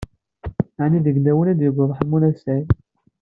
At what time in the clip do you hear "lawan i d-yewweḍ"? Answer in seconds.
1.19-1.91